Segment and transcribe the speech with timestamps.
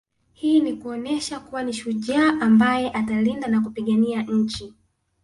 [0.33, 4.73] Hii ni kuonesha kuwa ni shujaa ambaye atalinda na kupigania nchi